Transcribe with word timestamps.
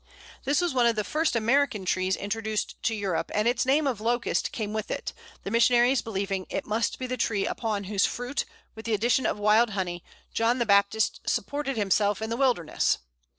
]This 0.45 0.61
was 0.61 0.73
one 0.73 0.87
of 0.87 0.95
the 0.95 1.03
first 1.03 1.35
American 1.35 1.85
trees 1.85 2.15
introduced 2.15 2.75
to 2.81 2.95
Europe, 2.95 3.29
and 3.35 3.47
its 3.47 3.67
name 3.67 3.85
of 3.85 4.01
Locust 4.01 4.51
came 4.51 4.73
with 4.73 4.89
it, 4.89 5.13
the 5.43 5.51
missionaries 5.51 6.01
believing 6.01 6.47
it 6.49 6.65
must 6.65 6.97
be 6.97 7.05
the 7.05 7.17
tree 7.17 7.45
upon 7.45 7.83
whose 7.83 8.07
fruit, 8.07 8.45
with 8.73 8.85
the 8.85 8.95
addition 8.95 9.27
of 9.27 9.37
wild 9.37 9.69
honey, 9.77 10.03
John 10.33 10.57
the 10.57 10.65
Baptist 10.65 11.19
supported 11.29 11.77
himself 11.77 12.19
in 12.19 12.31
the 12.31 12.35
wilderness. 12.37 12.97